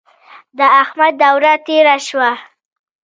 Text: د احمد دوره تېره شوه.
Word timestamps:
د 0.57 0.59
احمد 0.81 1.13
دوره 1.23 1.53
تېره 1.65 1.95
شوه. 2.07 2.31